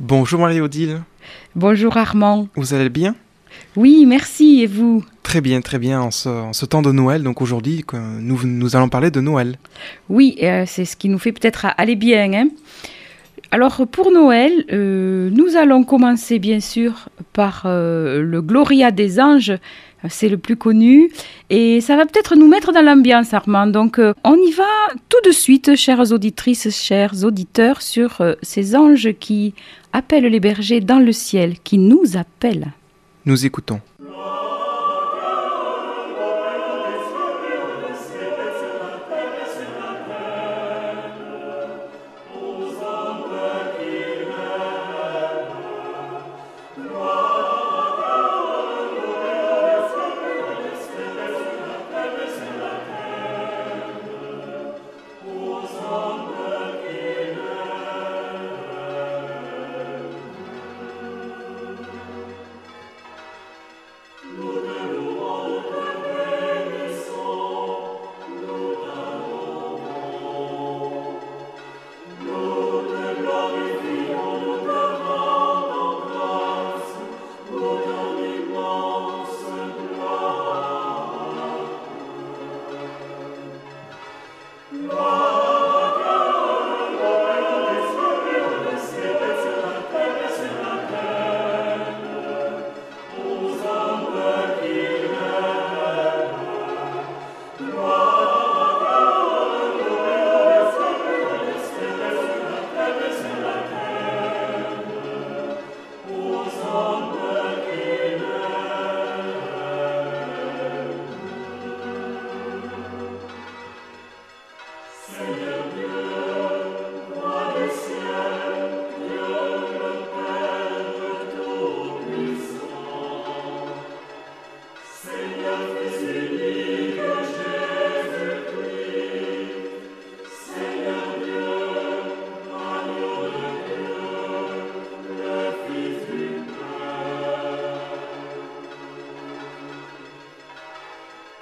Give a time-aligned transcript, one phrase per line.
[0.00, 1.00] Bonjour Marie-Odile.
[1.54, 2.48] Bonjour Armand.
[2.54, 3.14] Vous allez bien?
[3.76, 4.60] Oui, merci.
[4.60, 5.02] Et vous?
[5.22, 6.02] Très bien, très bien.
[6.02, 9.56] En ce, temps de Noël, donc aujourd'hui, nous, nous allons parler de Noël.
[10.10, 12.30] Oui, euh, c'est ce qui nous fait peut-être aller bien.
[12.34, 12.48] Hein.
[13.50, 19.54] Alors pour Noël, euh, nous allons commencer bien sûr par euh, le Gloria des anges,
[20.08, 21.10] c'est le plus connu,
[21.50, 23.66] et ça va peut-être nous mettre dans l'ambiance Armand.
[23.66, 24.64] Donc on y va
[25.08, 29.54] tout de suite, chères auditrices, chers auditeurs, sur ces anges qui
[29.92, 32.72] appellent les bergers dans le ciel, qui nous appellent.
[33.24, 33.80] Nous écoutons.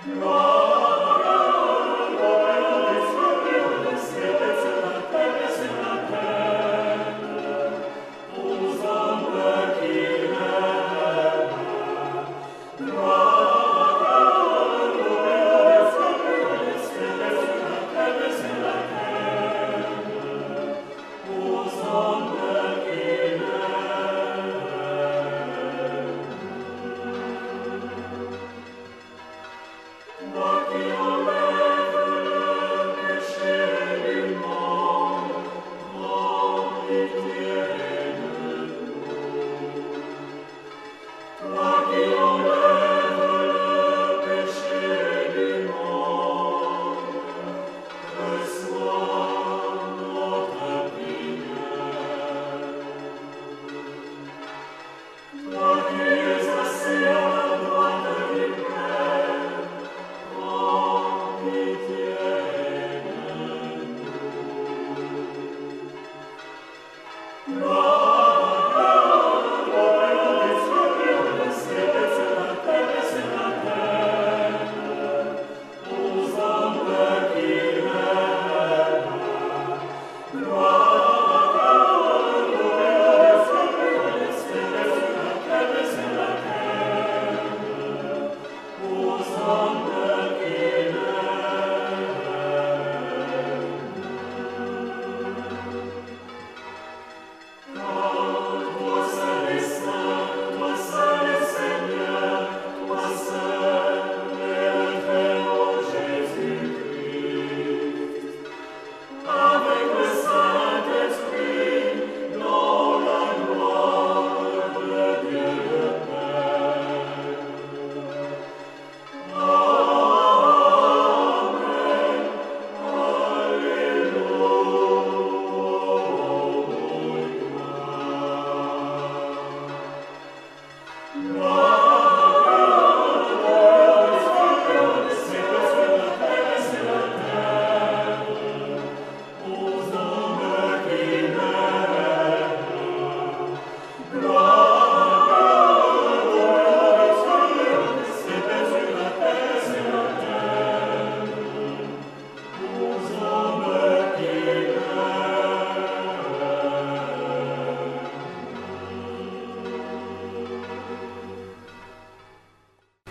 [0.07, 0.44] Lord.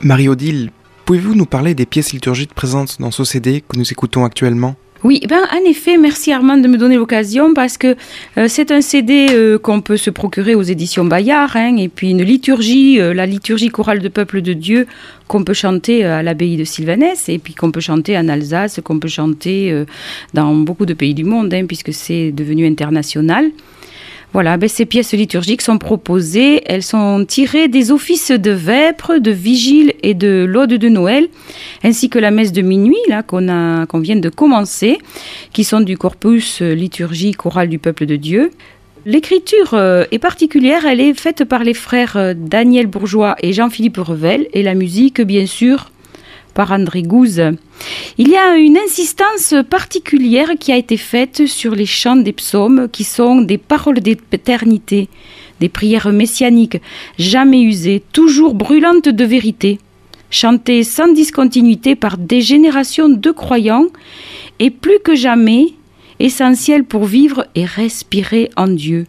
[0.04, 0.72] Marie-Odile,
[1.06, 4.76] pouvez-vous nous parler des pièces liturgiques présentes dans ce CD que nous écoutons actuellement?
[5.04, 7.96] Oui, ben, en effet, merci Armand de me donner l'occasion parce que
[8.38, 12.12] euh, c'est un CD euh, qu'on peut se procurer aux éditions Bayard, hein, et puis
[12.12, 14.88] une liturgie, euh, la liturgie chorale de peuple de Dieu
[15.28, 19.00] qu'on peut chanter à l'abbaye de Sylvanès et puis qu'on peut chanter en Alsace, qu'on
[19.00, 19.86] peut chanter
[20.34, 23.52] dans beaucoup de pays du monde, hein, puisque c'est devenu international.
[24.34, 29.30] Voilà, ben ces pièces liturgiques sont proposées, elles sont tirées des offices de vêpres, de
[29.30, 31.28] vigile et de l'Aude de Noël,
[31.84, 34.98] ainsi que la messe de minuit là qu'on qu'on vient de commencer,
[35.54, 38.50] qui sont du corpus liturgique oral du peuple de Dieu.
[39.06, 43.98] L'écriture euh, est particulière, elle est faite par les frères euh, Daniel Bourgeois et Jean-Philippe
[43.98, 45.92] Revel, et la musique, bien sûr,
[46.54, 47.42] par André Gouze.
[48.18, 52.88] Il y a une insistance particulière qui a été faite sur les chants des psaumes
[52.92, 55.10] qui sont des paroles d'éternité,
[55.60, 56.82] des prières messianiques,
[57.18, 59.80] jamais usées, toujours brûlantes de vérité,
[60.30, 63.88] chantées sans discontinuité par des générations de croyants
[64.60, 65.74] et plus que jamais
[66.20, 69.06] essentielles pour vivre et respirer en Dieu.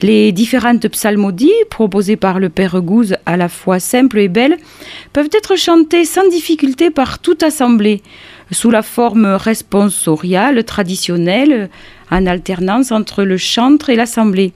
[0.00, 4.56] Les différentes psalmodies proposées par le Père Gouze, à la fois simples et belles,
[5.12, 8.02] peuvent être chantées sans difficulté par toute assemblée,
[8.52, 11.68] sous la forme responsoriale traditionnelle,
[12.12, 14.52] en alternance entre le chantre et l'assemblée.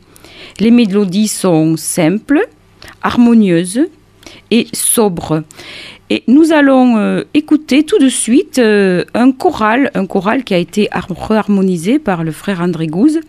[0.61, 2.47] Les mélodies sont simples,
[3.03, 3.89] harmonieuses
[4.53, 5.43] et sobres.
[6.15, 10.59] Et nous allons euh, écouter tout de suite euh, un choral, un choral qui a
[10.59, 13.21] été harmonisé par le frère André Gouze.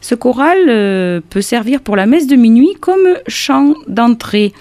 [0.00, 4.52] Ce choral euh, peut servir pour la messe de minuit comme chant d'entrée.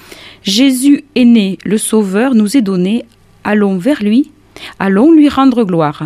[0.43, 3.03] Jésus est né, le Sauveur nous est donné,
[3.43, 4.29] allons vers lui,
[4.77, 6.03] allons lui rendre gloire.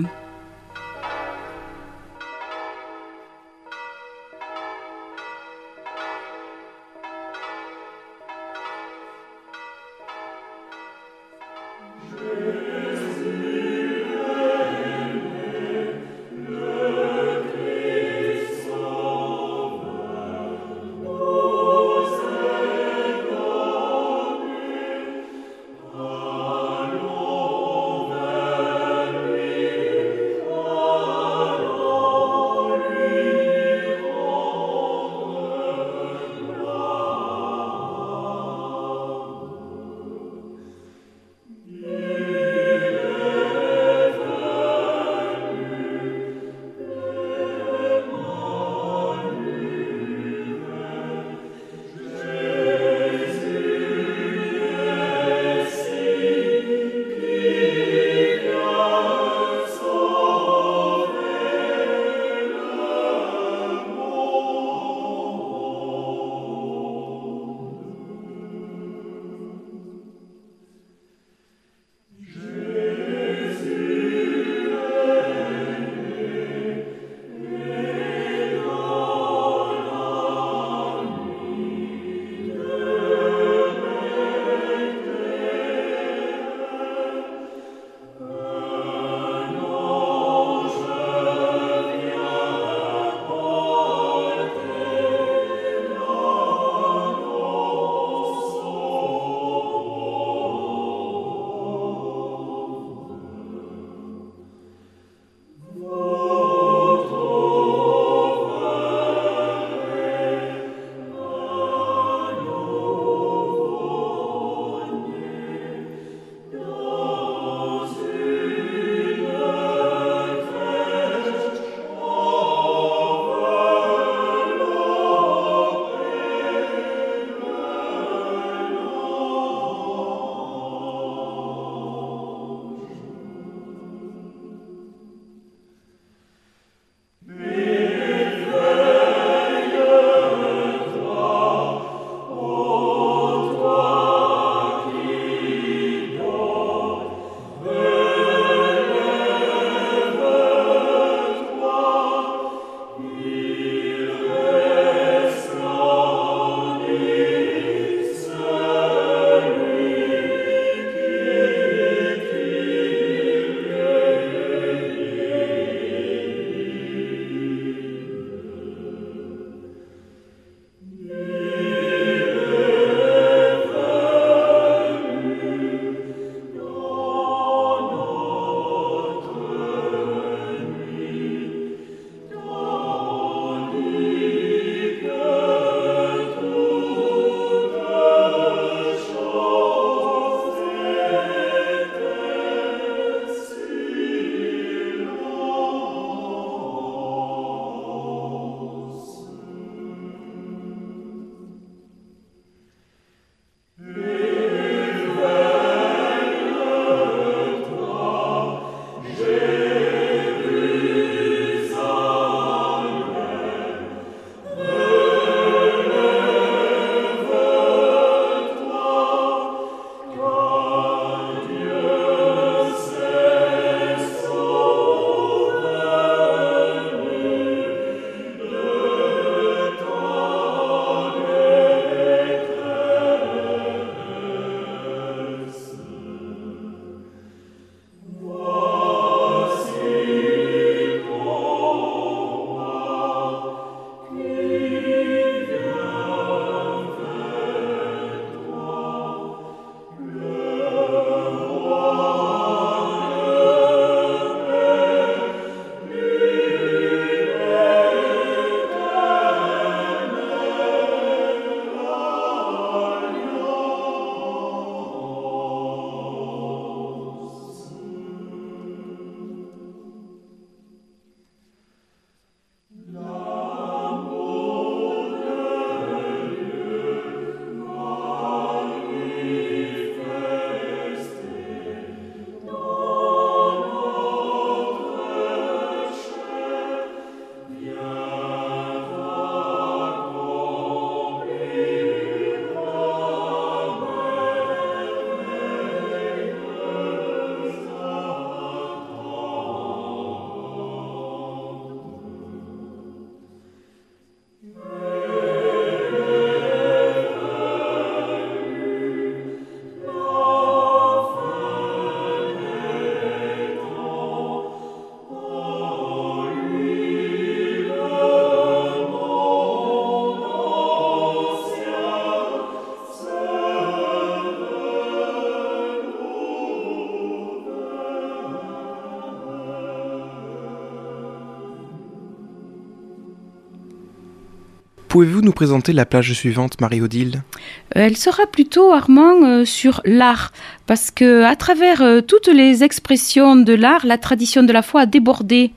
[334.96, 337.24] Pouvez-vous nous présenter la plage suivante, Marie-Odile?
[337.72, 340.32] Elle sera plutôt, Armand, sur l'art,
[340.68, 344.86] parce que à travers toutes les expressions de l'art, la tradition de la foi a
[344.86, 345.52] débordé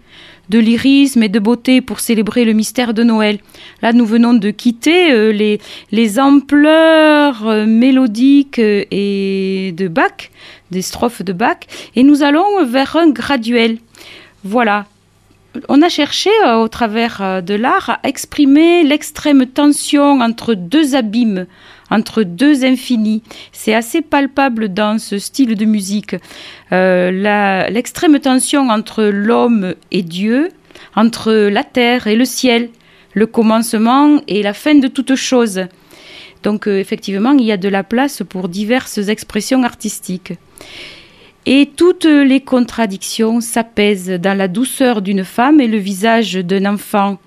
[0.48, 3.38] de lyrisme et de beauté pour célébrer le mystère de Noël.
[3.80, 5.60] Là, nous venons de quitter euh, les,
[5.92, 10.30] les ampleurs euh, mélodiques euh, et de Bach,
[10.72, 11.58] des strophes de Bach,
[11.94, 13.78] et nous allons vers un graduel.
[14.42, 14.86] Voilà.
[15.68, 21.46] On a cherché, au travers de l'art, à exprimer l'extrême tension entre deux abîmes,
[21.90, 23.22] entre deux infinis.
[23.52, 26.16] C'est assez palpable dans ce style de musique.
[26.72, 30.50] Euh, l'extrême tension entre l'homme et Dieu,
[30.94, 32.70] entre la terre et le ciel,
[33.14, 35.62] le commencement et la fin de toute chose.
[36.42, 40.34] Donc euh, effectivement, il y a de la place pour diverses expressions artistiques.
[41.46, 47.18] Et toutes les contradictions s'apaisent dans la douceur d'une femme et le visage d'un enfant.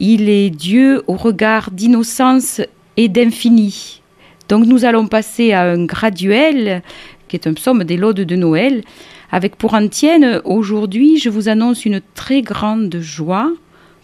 [0.00, 2.60] Il est Dieu au regard d'innocence
[2.96, 4.02] et d'infini.
[4.48, 6.82] Donc nous allons passer à un graduel,
[7.28, 8.82] qui est un psaume des laudes de Noël,
[9.30, 13.52] avec pour antienne, aujourd'hui, je vous annonce une très grande joie.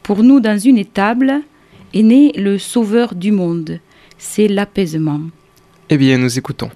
[0.02, 1.40] Pour nous, dans une étable,
[1.94, 3.80] est né le Sauveur du monde.
[4.18, 5.20] C'est l'apaisement.
[5.88, 6.70] Eh bien, nous écoutons.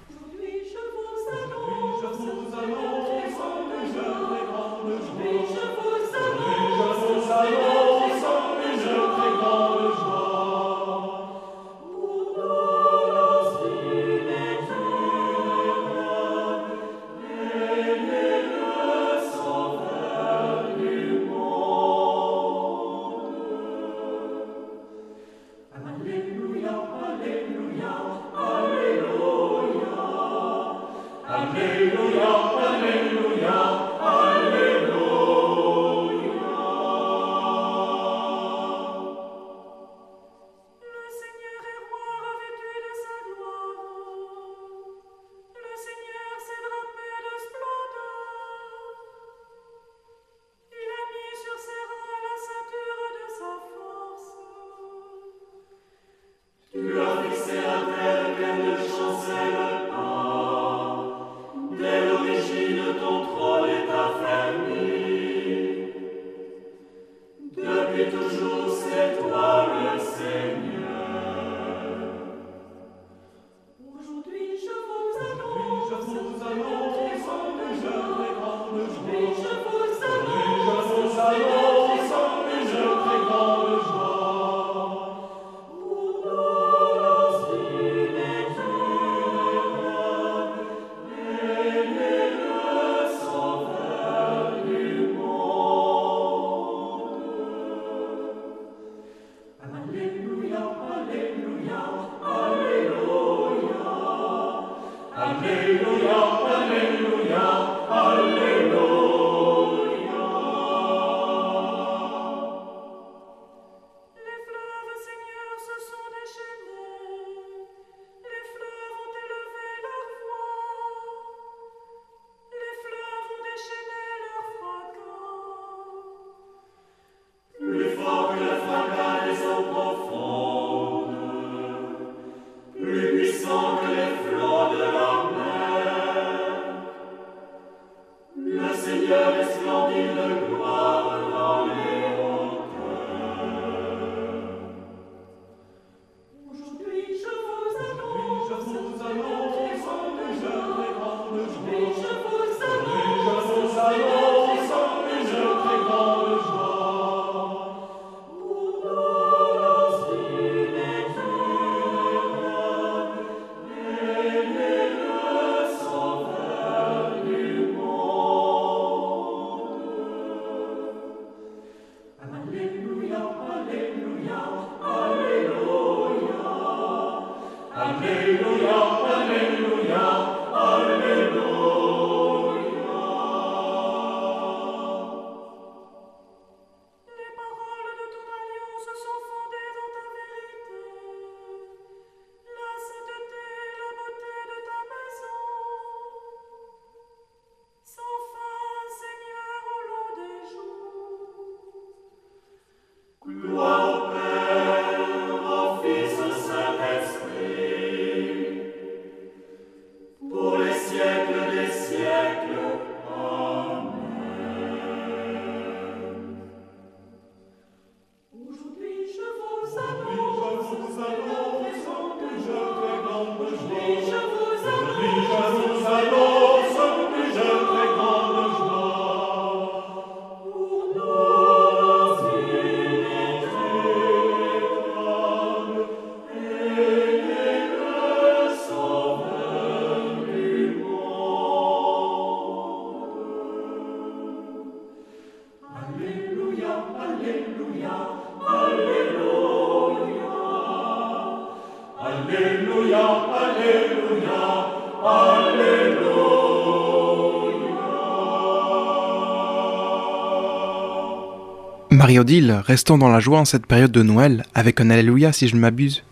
[261.91, 265.55] Marie-Odile, restons dans la joie en cette période de Noël, avec un Alléluia si je
[265.55, 266.03] ne m'abuse.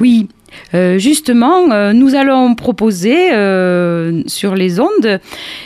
[0.00, 0.28] Oui,
[0.74, 5.20] euh, justement, euh, nous allons proposer euh, sur les ondes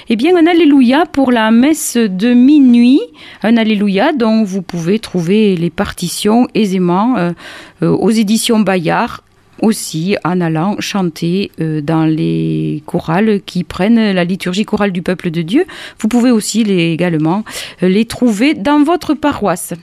[0.08, 3.00] eh bien, un Alléluia pour la messe de minuit,
[3.42, 7.32] un Alléluia dont vous pouvez trouver les partitions aisément
[7.82, 9.22] aux éditions Bayard
[9.60, 15.42] aussi en allant chanter dans les chorales qui prennent la liturgie chorale du peuple de
[15.42, 15.64] Dieu.
[15.98, 17.44] Vous pouvez aussi les, également
[17.82, 19.74] les trouver dans votre paroisse.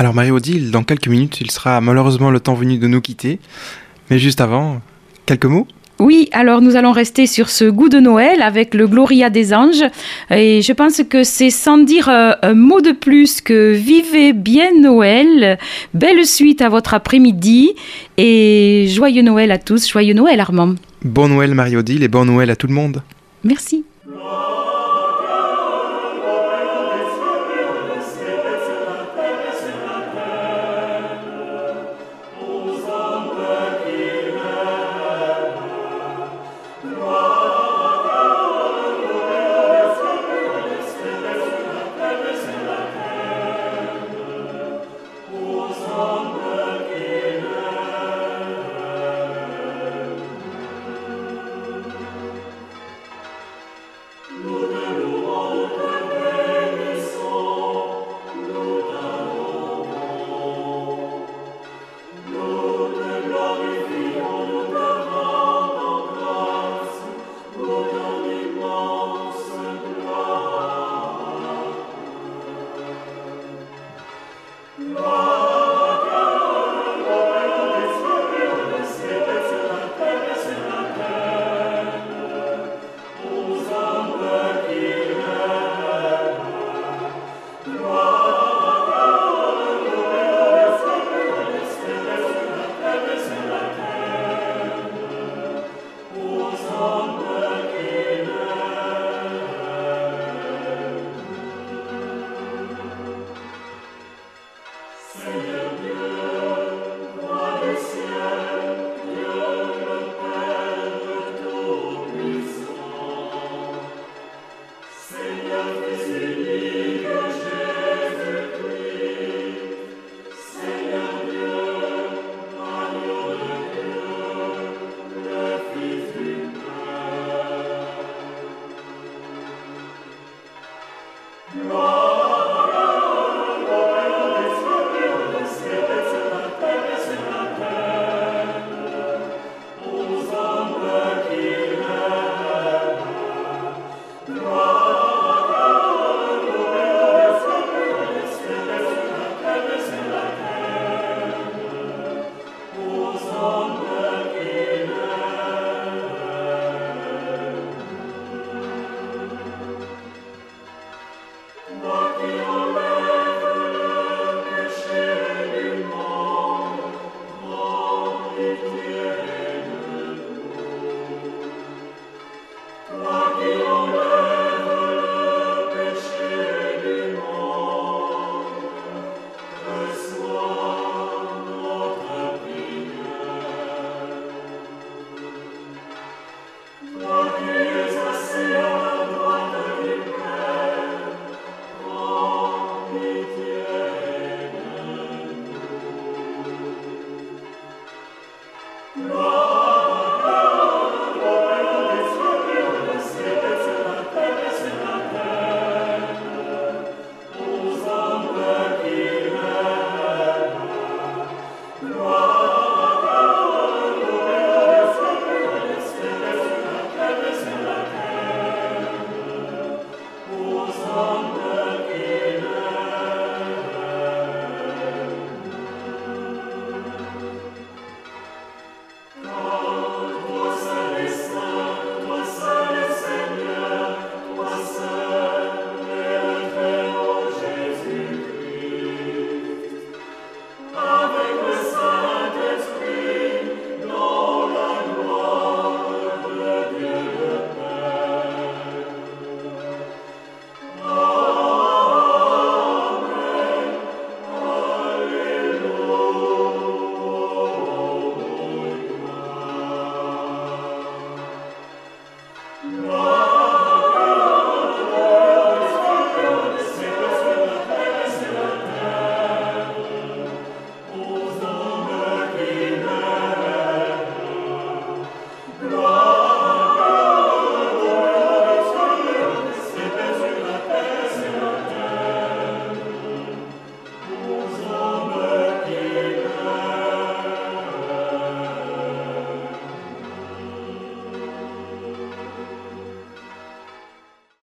[0.00, 3.38] Alors Marie-Odile, dans quelques minutes, il sera malheureusement le temps venu de nous quitter.
[4.08, 4.80] Mais juste avant,
[5.26, 5.66] quelques mots?
[5.98, 9.84] Oui, alors nous allons rester sur ce goût de Noël avec le Gloria des anges.
[10.30, 14.70] Et je pense que c'est sans dire euh, un mot de plus que vivez bien
[14.80, 15.58] Noël.
[15.92, 17.74] Belle suite à votre après-midi
[18.16, 19.86] et joyeux Noël à tous.
[19.86, 20.76] Joyeux Noël Armand.
[21.04, 23.02] Bon Noël Marie-Odile et bon Noël à tout le monde.
[23.44, 23.84] Merci.